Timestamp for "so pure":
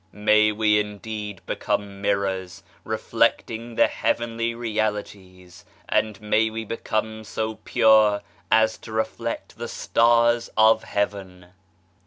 7.23-8.23